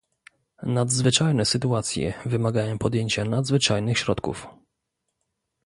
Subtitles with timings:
[0.63, 4.47] Nadzwyczajne sytuacje wymagają podjęcia nadzwyczajnych środków